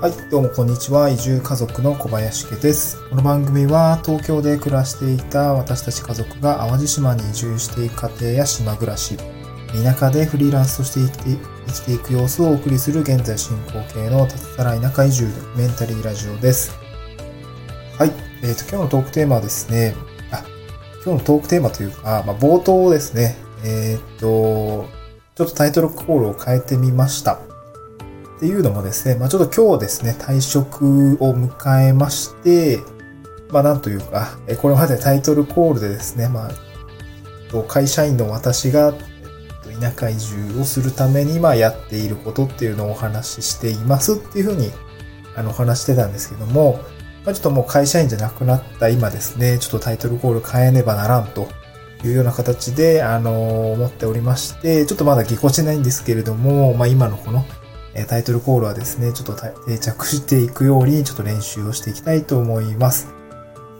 [0.00, 1.10] はい、どうもこんにちは。
[1.10, 3.06] 移住家族の小林家です。
[3.10, 9.18] この番組は東京で暮らしていた私たち家族が淡路島に移住していく家庭や島暮らし、
[9.74, 16.74] 田舎でフリーランスとして生きて生きていく様子をお送りする現在進行形の脱サラ田舎移住メンタリーラジオです。
[17.98, 18.12] はい、
[18.42, 19.94] えっ、ー、と、今日のトークテーマはですね、
[20.32, 20.42] あ、
[21.04, 23.36] 今日のトークテーマというか、まあ、冒頭ですね、
[23.66, 24.88] えっ、ー、と、
[25.34, 27.49] ちょっとタイトルコールを変えてみました。
[28.40, 32.80] っていうのもですね、まあちょっと今日ですね、退職を迎えまして、
[33.50, 38.94] まあなんというか、これまでタイトルコールでですね、まあ、会社員の私が
[39.78, 44.70] 田舎移住をするためにまあやっていることっていうのをお話ししていますっていうふうに
[45.36, 46.80] あのお話してたんですけども、
[47.26, 51.46] まあ、ちょっともう会社員じゃなくなった今ですね、ちょっとタイトルコール変えねばならんと
[52.04, 57.44] いうような形で、あの、思っておりまして、ちょっとまだぎこちないんですけれども、まあ今のこの
[57.94, 59.34] えタイトルコールはですね、ちょっと
[59.66, 63.08] 定着していくように、ちょっと練習をしていきたいと思います。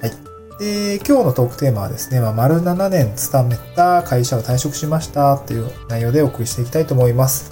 [0.00, 0.12] はい。
[0.58, 7.50] で、今日のトークテーマはですね、まあ、丸7年勤めた会社を退職しましたっていう内容でお送りしていきたいと思います。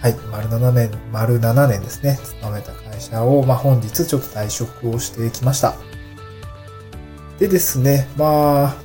[0.00, 0.14] はい。
[0.32, 5.74] 丸7年、丸7年ですね、勤めた会社を、まあ、本日ちょっと退職をしてきました。
[7.38, 8.76] でですね、まあ、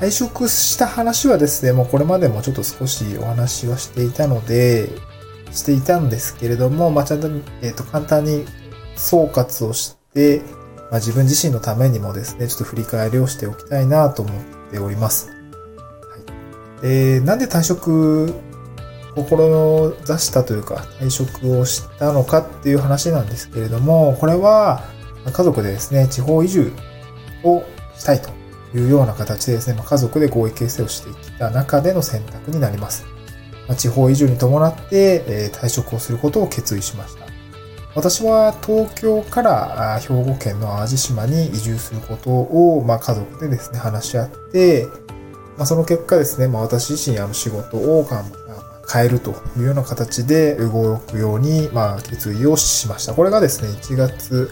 [0.00, 4.90] 退職した話はですね、もうこれまでもちょっと少しお話はしていたので、
[5.56, 7.28] していたんですけれども、まあ、ちゃんと、
[7.62, 8.44] えっ、ー、と、簡単に
[8.94, 10.42] 総括をして、
[10.90, 15.30] まあ、自分自身のためにもですね、ちょっと振り返りをしておきたいなと思っております。
[15.30, 15.34] は
[16.78, 16.82] い。
[16.82, 18.34] で、なんで退職、
[19.14, 24.84] 心の座したというか、退職をしたのかっていう話なんですけれども、これは、
[25.24, 26.72] 家族でですね、地方移住
[27.42, 27.64] を
[27.96, 28.30] したいと
[28.76, 33.15] いうような形でですね、まあ、家族で合意形成をしてきた中での選択になります。
[33.74, 37.26] 地方移住に伴って退職をすることを決意しました。
[37.96, 44.86] 私は東京から兵庫県の淡路島に移住することを、ま、家族でですね、話し合って、
[45.56, 48.06] まあ、その結果ですね、まあ、私自身あの仕事を
[48.92, 53.14] 変えるというような形で動くように、まあ、決意をしました。
[53.14, 54.50] これがですね、1月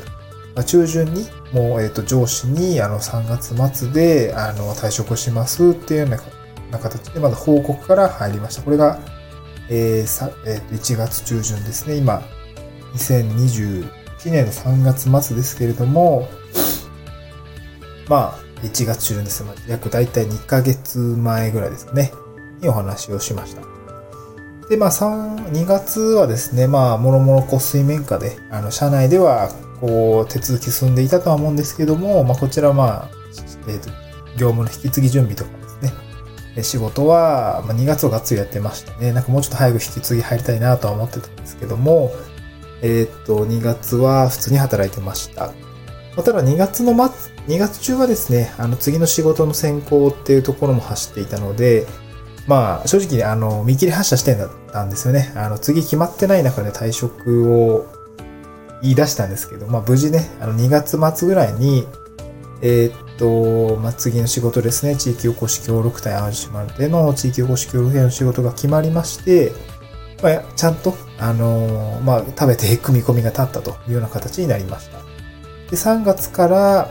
[0.63, 6.19] 中旬に、もう、えっ、と、上司に、あの、3月末で、あの、退職しますっていうような
[6.75, 8.63] な形で、まだ報告から入りました。
[8.63, 8.99] これが、
[9.71, 11.97] えーさえー、1月中旬ですね。
[11.97, 12.23] 今、
[12.95, 13.87] 2021
[14.27, 16.29] 年の3月末ですけれども、
[18.09, 19.51] まあ、1月中旬ですね。
[19.69, 22.13] 約大体2ヶ月前ぐらいですかね。
[22.61, 23.63] にお話をしました。
[24.69, 33.11] で、まあ、3、2月はですね、まあ、もろもろこう水面下で、あの、社内では、こう、手続き進んでいたとは思うんですけども、まあ、こちらまあ、
[33.69, 33.91] えっ、ー、と、
[34.37, 35.64] 業務の引き継ぎ準備とか
[36.63, 39.13] 仕事は、ま2月をがっつりやってましたね。
[39.13, 42.13] なんかもうちょっと早く引き継ぎ入りたいなとは思ってたんですけども、
[42.83, 45.53] えー、っと、2月は普通に働いてました。
[46.17, 51.87] ただ2月の末、2月中はですね、あの次の仕事の選考っていうところも走っていたので、
[52.47, 54.37] まあ正直あの見切り発車して
[54.73, 55.33] たんですよね。
[55.35, 57.87] あの次決まってない中で退職を
[58.83, 61.87] 言い出したんですけど、まあ無事ね、あの2月末ぐらいに、
[62.63, 69.53] えー、っと、まあ、次の仕事ですね、地域おこし協力隊淡路島での地域おこし協力隊の仕事が決まりまして、
[70.23, 74.99] まあ、ちゃんと、あのー、まあ、食べて組み込みが立ったというような形になりました。
[75.71, 76.91] で、3月から、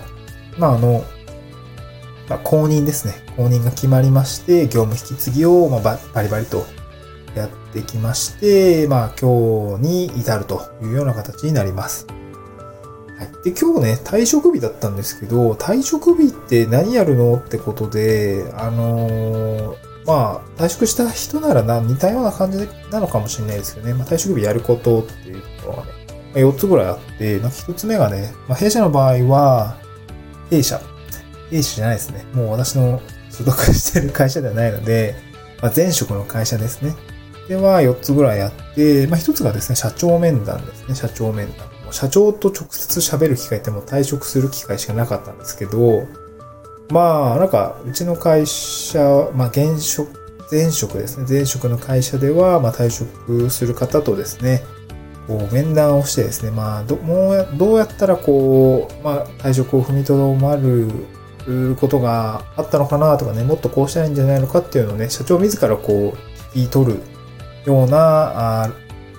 [0.58, 1.04] まあ、あの、
[2.30, 3.16] まあ、公認ですね。
[3.36, 6.66] 公認が決まりまして、業務引き継ぎを、まあ、バリバリと
[7.36, 12.08] やってきまして、まあ、今日に至るというような形になります。
[13.44, 19.76] で、今日ね、退職日だったんですけど、退職日って何やるのってことで、あのー、
[20.06, 23.94] まあ、退職した人ならな、似たような感じなのかもしれないですよね。
[23.94, 25.94] まあ、退職日やることっていうところがね、
[26.36, 29.78] 4つぐらいあって、なんか1つ目がね、まあ、弊社の場合は、
[30.50, 30.82] 弊社。
[31.50, 32.26] 弊社じゃないですね。
[32.34, 35.16] もう私の所属してる会社ではないので、
[35.62, 36.96] まあ、前職の会社ですね。
[37.48, 40.96] では、4つぐらいあって、まあ、1つがですね、社長面談ですね。
[40.96, 41.73] 社長面談。
[41.94, 46.08] 社長と直接喋る機会ってもう退職する機会しかなかったんですけど、
[46.90, 50.10] まあ、なんか、うちの会社、まあ、現職、
[50.52, 51.26] 前職ですね。
[51.30, 54.64] 前職の会社では、まあ、退職する方とですね、
[55.28, 60.90] こう、面談をしてですね、まあ、ど、もう、どうやったらこう、まあ、退職を踏みとどまる
[61.80, 67.00] ことがあったのかなとかね、もっとこうしたらいいんじゃないのかっていうのをね、社長自らこう、聞き取る
[67.66, 68.74] ような、あ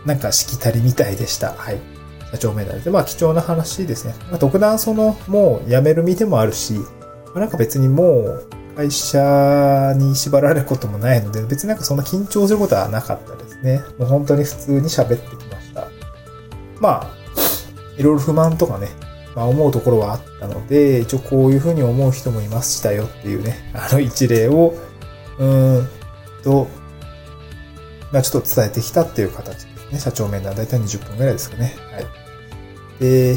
[0.05, 1.53] なんかしきたりみたいでした。
[1.55, 1.94] はい。
[2.35, 4.15] 社長面談で、まあ貴重な話ですね。
[4.29, 13.83] まあ、特段その、もう辞める身でもあるし、まあ、なんか別にもう会社に縛られることもないので、別になんかそんな緊張することはなかったですね。
[13.99, 15.89] もう本当に普通に喋ってきました。
[16.81, 17.11] まあ、
[17.97, 18.89] いろいろ不満とかね、
[19.37, 24.75] まあ、思うところはあったので、一応こういうふうに思う人もいましたよっていうね、あの一例を、
[25.39, 25.89] うーん
[26.43, 26.67] と、
[28.11, 30.01] まあ、ちょっと伝えてきたっていう形ですね。
[30.01, 31.77] 社長面談だいたい20分ぐらいですかね。
[31.93, 32.24] はい。
[33.05, 33.37] で、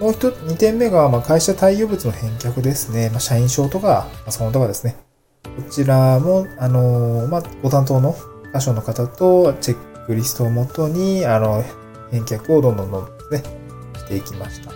[0.00, 3.08] もう一つ、2点目が、まあ、会社対応物の返却ですね。
[3.10, 4.96] まあ、社員証とか、パソコンとかですね。
[5.42, 8.14] こちらも、あの、まあ、ご担当の
[8.54, 11.64] 箇所の方とチェックリストをもとに、あの、
[12.10, 13.50] 返却をどんどんどんどんですね、
[13.96, 14.70] していきました。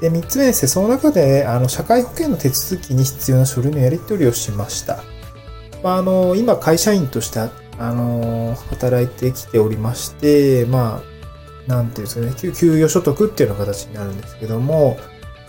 [0.00, 5.04] で、3つ目ですね、その中で、あの、社会保険の手続きに必要な書類のやり取りをしました。
[5.82, 11.13] まあ、あの、今、会社員として、あの、働いてきておりまして、まあ、
[11.66, 14.98] なんていうんですかね、給与所得っていうような形になるんですけども、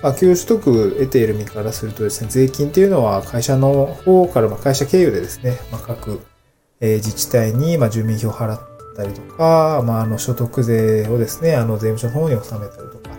[0.01, 6.21] まあ、給与所得得ている身からするとですね、税金っていうのは会社の方から、まあ、会社経由でですね、まあ、各、
[6.79, 8.59] え、自治体に、まあ、住民票を払っ
[8.95, 13.09] たりとか、まあ、あの、所得税をですね、あの、税務署の方に納めたりとか、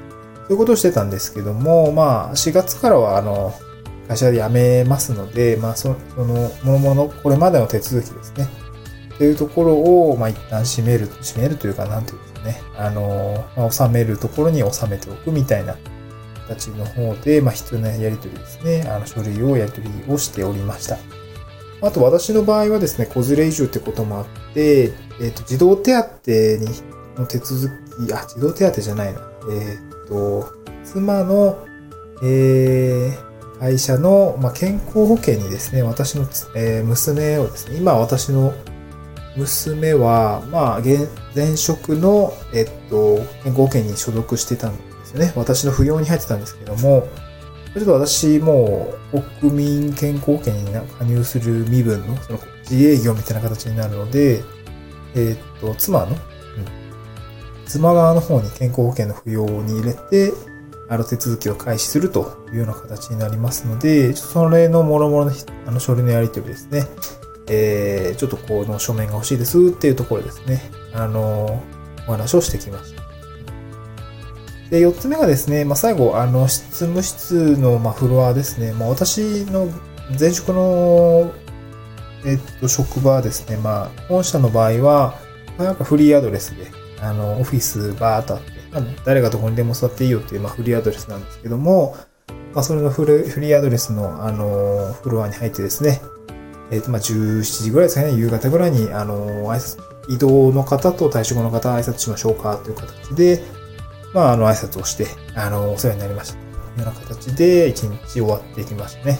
[0.46, 3.52] そういうことをしてたんですけども、まあ、4月からは、あの、
[4.06, 8.48] 会社で辞めますので、まあ、そその、ものもの、これまでの手続きですね。
[9.14, 12.60] っていうところを、まあ、一旦閉める、閉めるというか、なんていうね。
[12.76, 15.76] あの、まあ、収めるところに収めておくみたいな
[16.48, 18.88] 形の方で、まあ、必要なやり取りですね。
[18.88, 20.98] あの、書類をやり取りをしておりました。
[21.82, 26.68] あと、私の場合はですね、子連れ移住ってこともあって、えっ、ー、と、児童手当に、
[27.16, 27.68] の手続
[28.06, 29.20] き、あ、児童手当じゃないな。
[29.50, 30.52] えっ、ー、と、
[30.84, 31.58] 妻の、
[32.22, 36.22] えー、会社の、まあ、健康保険にですね、私の、
[36.54, 38.54] えー、娘をですね、今私の
[39.36, 40.80] 娘は、まあ、
[41.34, 45.32] 前職の、えっと、健康保険に所属してたんですよね。
[45.36, 47.06] 私の扶養に入ってたんですけども、
[47.74, 48.94] ちょっと私も
[49.40, 52.38] 国民健康保険に加入する身分のその
[52.70, 54.42] 自営業みたいな形になるので、
[55.14, 56.16] えっと、妻の、うん、
[57.66, 60.32] 妻側の方に健康保険の扶養に入れて、
[60.88, 65.32] あの手続きを開始するというような形になりますので、それの諸々の
[65.66, 66.84] あの書類のやり取りですね。
[67.48, 70.62] えー、ちょっとこの書面が欲しいですっていうところですね。
[70.92, 71.62] あの、
[72.08, 73.06] お話をしてきました。
[74.70, 78.72] で、四つ目がですね、まあ、最後、あの、執務室の、ま、フロアですね。
[78.72, 79.68] まあ、私の
[80.18, 81.32] 前職の、
[82.24, 83.56] えっと、職場ですね。
[83.58, 85.14] まあ、本社の場合は、
[85.58, 86.66] なんかフリーアドレスで、
[87.00, 91.96] あの、オフィスバーっとあって、まあ、誰がどこにでも座っていいよっていう、まあ、フリーアドレスなんですけども、
[92.52, 96.00] まあ、それのフリーアドレスの、あの、フロアに入ってですね、
[96.70, 99.78] えっ、ー、と、まあ、17時ぐらいですかね、夕方ぐらいに、あの、挨拶、
[100.08, 103.42] 移動の方と退職の方挨拶しましょうかという形で、
[104.12, 106.40] まあ、あの、挨拶をして、あの、お世話になりましたと
[106.80, 109.18] いうような形で、一日終わっていきましたね。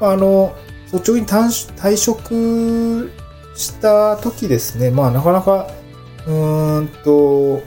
[0.00, 0.54] まあ、あの、
[0.92, 3.10] 率直に退職
[3.54, 5.68] した時ですね、まあ、なかなか、
[6.26, 7.62] うーんと、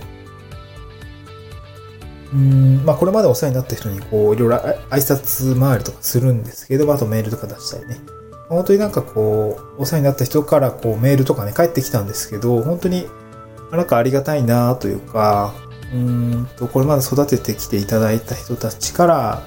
[2.32, 7.98] うん、まあ、これまでお世話になった人に、こう、いろいろ挨拶回りとかするんですけど、あとメールとか出したりね。
[8.50, 13.08] 本当になんかこう、お世話になった人からこうメールとかね、返ってきたんですけど、本当に
[13.72, 15.54] なんかありがたいなというか、
[15.94, 19.44] うんと、これまで育ててきていただいた人たちから、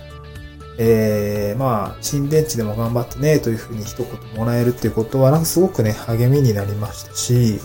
[0.78, 7.60] えー、まあ、新電池でも頑張ってね、というふうに一言もらえるっていうことは、なんかすごくね、励みになりましたし、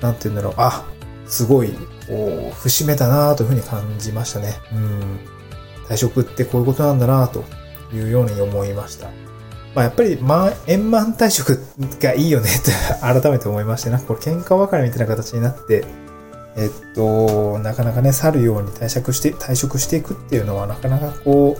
[0.00, 0.84] なんて言うんだろう、あ、
[1.26, 1.72] すごい、
[2.06, 4.54] こう、節目だなというふうに感じましたね。
[4.72, 5.18] うん。
[5.88, 7.44] 退職ってこういうことなんだなと
[7.92, 9.08] いうように思いました。
[9.74, 11.60] まあ、やっぱり、ま、円満退職
[12.00, 15.84] がいいよねって 改めて思いまして、なんかこれ喧嘩別れみたいな形になって、
[16.56, 21.56] えっと、なかなかね、去るように退職して、退職していくっていうのは、なかなかこ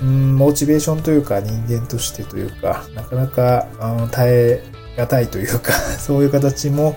[0.00, 4.64] う、うん、モチベーションというか、人間としてというか、なかなか、あ耐え
[4.96, 6.96] 難いというか、 そういう形も、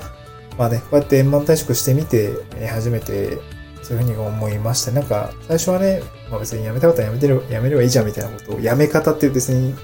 [0.57, 2.31] まあね、こうやって円満退職してみて、
[2.69, 3.37] 初めて、
[3.83, 4.91] そういうふうに思いました。
[4.91, 9.75] なんか、最初はね、まあ別に辞めたかったら辞めてる、辞めればいいじゃんみたいなことを、辞め方って別に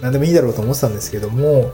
[0.00, 1.72] 何でもいいだろうと思ってたんですけども、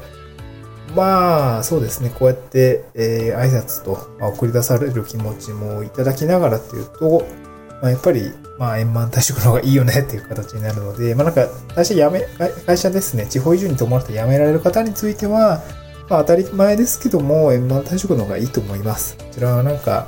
[0.94, 2.10] まあ、そうですね。
[2.10, 7.26] こうやって、えー、挨拶と、まあ、送り出される気持ちもいただきながらっていうと、
[7.82, 12.20] まあ、やっぱり、まあ、円満退職の方がいいよねっていう形になるので、まあ、なんか、会社辞め、
[12.66, 15.62] 会社ですね、地方移住に伴って辞められる方については、
[16.08, 19.16] まあ、当たり前ですけども、円満退職の方がいいと思います。
[19.16, 20.06] こちらはなんか、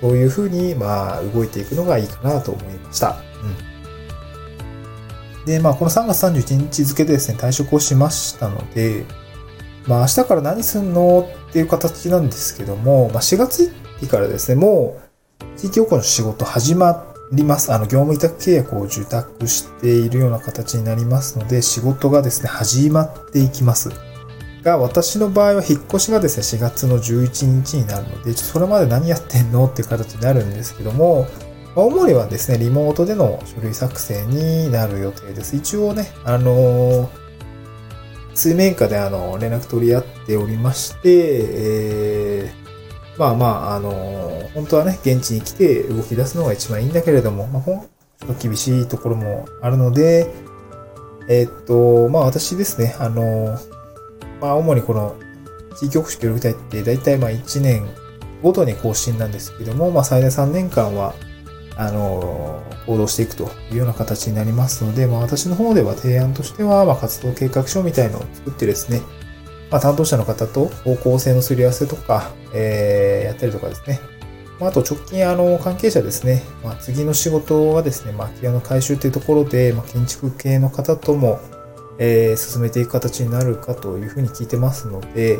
[0.00, 3.16] そういうふうに、まあ、動いていくのがいいかなと思いました。
[3.42, 3.73] うん。
[5.46, 9.04] で、まあ、この3月31日付でですね、退職をしましたので、
[9.86, 17.72] まあ、明日から何すんのっていう形なんですけども、まあ、4月1日からですね、もう、地域おこの仕事始まります。
[17.72, 23.90] あの、業務委託契約を受託しているような形になりますので、仕事がですね、始まっていきます。
[24.62, 31.26] が、私の場合は引っ越しがですね、4月の11日になるので、それまで何やってんのっていう形になるんですけども、
[31.74, 35.56] まあ、主にはですね、リモートでの書類作成になる予定です。
[35.56, 37.24] 一応ね、あのー
[38.34, 41.10] 水面下であの、連絡取り合っておりまして、
[42.46, 43.92] えー、まあまあ、あの、
[44.54, 47.76] 本当はね、現地に来て動き出すのが一番いいんだけれども、まあ、ちょ
[48.32, 50.26] っと厳しいところもあるので、
[51.28, 53.56] えー、っと、まあ私ですね、あの、
[54.40, 55.16] まあ主にこの
[55.76, 57.88] 地域おこし協力隊って大体まあ1年
[58.42, 61.14] ごとに更新なんですけども、まあ最大3年間は、
[61.76, 69.00] あの、行動していくというような形になりますので、まあ私の方では提案としては、まあ活動計画書みたいのを作ってですね、
[69.70, 74.00] まあ担当者の方と方向性のすり合わせとか、えー、やったりとかですね。
[74.60, 81.40] まあ、あと直近、あの、関係者ですね、まあ、次の仕事はですね、まあ、空き家の改修というところで、まあ、建築系の方とも、
[81.98, 85.38] えー、進めていく形になるかというふうに聞いてますので、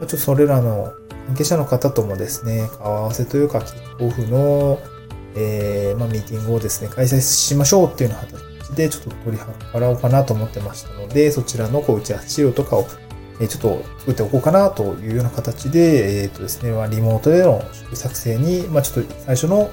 [0.00, 0.92] まちょっとそれらの
[1.26, 4.78] 関係者の方ともですね、顔合わせというか、キックオフの、
[5.34, 12.86] えー、まあ、ミーティングをですね、開催しましょうっていうような形で、ちょっと取り払おうかなと思ってましたので、そちらのこう打ち合わせ資料とかを、
[13.40, 17.62] えちょっと作っておこうかなというような形で、えっ、ー、とですね、まあ、リモートでの
[17.94, 19.70] 作成に、まあ、ちょっと最初の、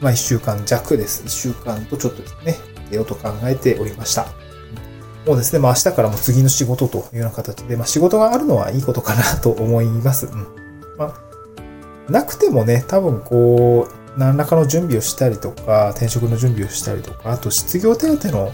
[0.00, 1.24] まあ、1週間弱です。
[1.24, 2.56] 1週間とちょっとですね、
[2.90, 4.26] 出ようと考えておりました。
[5.26, 10.26] もうですね、まあ明日からも次の仕事というような形で、まあ仕事があるのはいいことかなと思います。
[10.26, 10.46] うん。
[10.96, 11.14] ま
[12.08, 18.52] あ、なくてもね、多分こう、何らかの準備をしたりとか、転職の準備をしたりとか、あと失業手当の、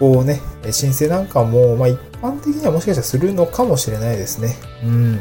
[0.00, 0.40] こうね、
[0.72, 4.56] 申請なんかも、まあ一般的にはもしかしたらするのかもしれないですね。
[4.82, 5.14] うん。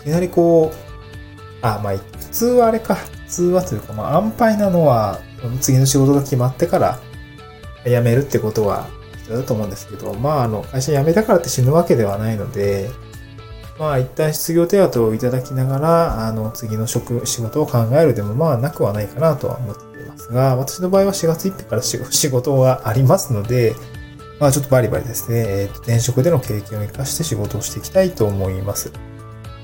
[0.00, 0.76] いきなりこう、
[1.62, 2.02] あ、まあ普
[2.32, 2.96] 通はあれか。
[2.96, 5.20] 普通はというか、まあ安牌なのは、
[5.60, 6.98] 次の仕事が決まってから
[7.84, 8.88] 辞めるってことは
[9.18, 12.90] 必要だと思うんですけど、まああの、会社辞めたからって死ぬわけではないので、
[13.78, 23.74] まあ一旦失業手当をいただきながら、あの、次の職、仕事を考えるでもまあなくはないかなとは思っていますが、私の場合は4月1日から 仕事がありますので、
[24.38, 28.92] まあちょっとバリバリですね、え、ー、と、転職での経験を活かして仕事をしていきたいと思います。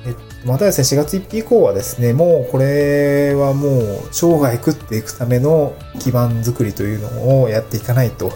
[0.07, 8.33] えっと、またですね、4月1日以降はですね、もうこれはもう生涯食っていくための基盤作りというのをやっていかないと、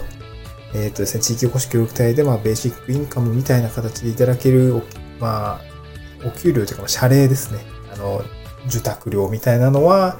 [0.73, 4.81] えっ、とですね、地域おこし協力隊でまあベーシックインカムみたいな形でいただける
[5.19, 5.61] まあ、
[6.25, 7.59] お給料というか、謝礼ですね。
[7.93, 8.23] あの、
[8.67, 10.17] 受託料みたいなのは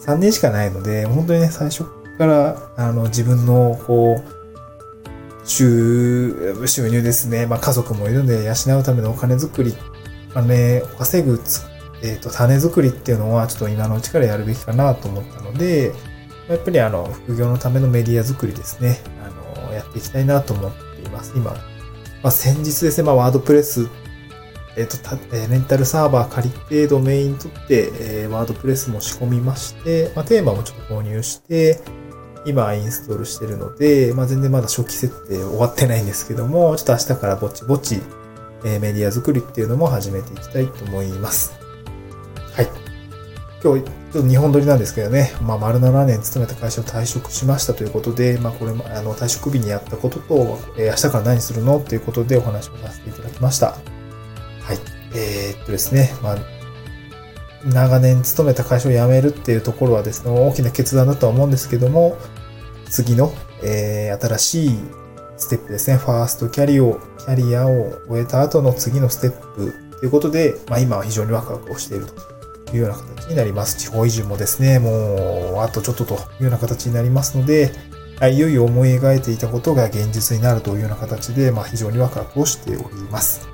[0.00, 1.84] 3年しかないので、本当にね、最初
[2.18, 4.34] から、あの、自分の、こう、
[5.46, 7.46] 収、収入ですね。
[7.46, 9.74] まあ、家族もいるんで、養うためのお金作り、
[10.30, 11.40] お金を稼ぐ、
[12.02, 15.92] えっ、ー、と、種作りっていうのは、ちょっと今のうちからやるべきかなと思ったので、
[16.48, 18.98] やっぱりあの、副業のためのメディア作りですね。
[19.22, 21.32] あの、やっていきたいなと思っています。
[21.36, 21.58] 今、ま
[22.24, 23.88] あ、先日ですね、まあ、ワードプレス
[24.76, 31.80] えっ、ー、と、えレンタルサーバー借りてドメイン取って、えー、ワードプレスも仕込みまして、まあ、テーマもちょっと購入して、
[32.46, 38.00] 今インストールしてるので、まあ、全然まだ初期設定終わってないんですけども、ちょっと明日からぼちぼち、
[38.64, 41.54] えー、メディア作りっていうのも始めていきたいと思います。
[42.52, 42.68] はい。
[43.62, 53.93] 今日、ちょっと日本撮りなんですけどね、まあ、丸7年勤めた会社を退職しましたということで、まあ、これも、あの、退職日にやったことと、えー、明日から何するのっていうことでお話をさせていただきました。
[54.64, 54.78] はい。
[55.14, 56.36] えー、っとですね、まあ、
[57.66, 62.16] 長年勤めた会社を辞めるっていうところはですね、大きな決断だとは思うんですけども、
[62.90, 64.70] 次の、えー、新しい
[65.36, 72.06] ステップですね、ファーストキャリオ、キャリアを終えた後の次のステップということで、まあ今は非常にワクワクをしている
[72.66, 73.76] というような形になります。
[73.78, 77.72] 地方移住もですね、もう、あとちょっとというような形になりますので、
[78.22, 83.53] いよいよ思い描いていたことが現実になるというような形で、まあ非常にワクワクをしております。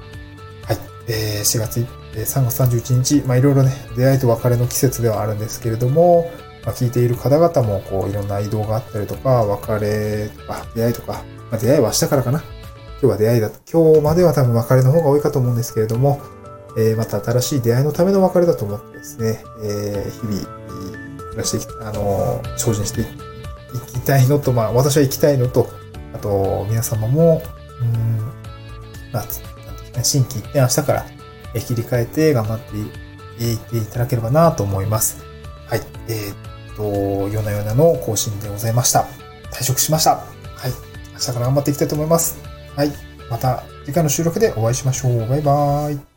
[1.10, 6.30] えー、4月、え、3月31日、まあいろいろね、出会いと別れの季節ではあるんですけれども、
[6.64, 12.42] まあ、聞いている方々も、こう、いろんな移動があったりとか、別れとか、出会いとか、まあ、出会いは明日からかな。
[13.00, 13.58] 今日は出会いだと。
[13.70, 16.20] 今日までは多分別れの方が多いかと思うんですけれども、
[16.76, 20.60] えー、また新しい出会いのための別れだと思ってですね、えー、日々、
[21.30, 23.04] 暮らしてき、あのー、精進してい
[23.94, 25.68] きたいのと、まあ、私は行きたいのと、
[26.12, 27.42] あと、皆様も、
[27.80, 28.18] うん、
[29.12, 29.24] まあ、
[30.02, 31.06] 新規で明日から
[31.58, 32.76] 切り替えて頑張って
[33.44, 35.24] いっていただければなと思います。
[35.66, 35.80] はい。
[36.08, 39.06] えー、っと、夜な夜なの更新でございました。
[39.52, 40.16] 退職しました。
[40.16, 40.24] は
[40.68, 40.70] い。
[41.12, 42.38] 明日から頑張っていきたいと思います。
[42.76, 42.92] はい。
[43.30, 45.28] また次回の収録でお会いしましょう。
[45.28, 46.09] バイバーイ。